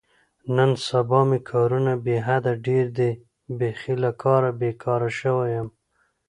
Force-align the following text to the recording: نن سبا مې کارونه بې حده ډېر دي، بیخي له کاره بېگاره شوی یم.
نن 0.55 0.71
سبا 0.87 1.19
مې 1.29 1.39
کارونه 1.49 1.93
بې 2.05 2.15
حده 2.27 2.53
ډېر 2.67 2.85
دي، 2.97 3.11
بیخي 3.57 3.93
له 4.03 4.11
کاره 4.21 4.51
بېگاره 4.59 5.09
شوی 5.19 5.49
یم. 5.55 5.67